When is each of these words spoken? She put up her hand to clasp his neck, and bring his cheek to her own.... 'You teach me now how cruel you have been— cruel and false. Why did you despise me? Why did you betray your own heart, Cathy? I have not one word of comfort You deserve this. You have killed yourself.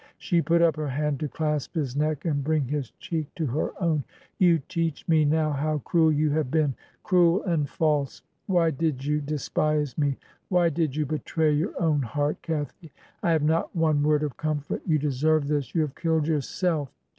She 0.31 0.41
put 0.41 0.63
up 0.63 0.77
her 0.77 0.87
hand 0.87 1.19
to 1.19 1.27
clasp 1.27 1.75
his 1.75 1.95
neck, 1.95 2.25
and 2.25 2.43
bring 2.43 2.65
his 2.65 2.89
cheek 2.97 3.27
to 3.35 3.45
her 3.45 3.71
own.... 3.79 4.03
'You 4.39 4.57
teach 4.67 5.07
me 5.07 5.25
now 5.25 5.51
how 5.51 5.77
cruel 5.77 6.11
you 6.11 6.31
have 6.31 6.49
been— 6.49 6.73
cruel 7.03 7.43
and 7.43 7.69
false. 7.69 8.23
Why 8.47 8.71
did 8.71 9.05
you 9.05 9.21
despise 9.21 9.95
me? 9.99 10.17
Why 10.49 10.69
did 10.69 10.95
you 10.95 11.05
betray 11.05 11.53
your 11.53 11.79
own 11.79 12.01
heart, 12.01 12.41
Cathy? 12.41 12.91
I 13.21 13.29
have 13.29 13.43
not 13.43 13.75
one 13.75 14.01
word 14.01 14.23
of 14.23 14.37
comfort 14.37 14.81
You 14.87 14.97
deserve 14.97 15.47
this. 15.47 15.75
You 15.75 15.81
have 15.81 15.93
killed 15.93 16.27
yourself. 16.27 16.89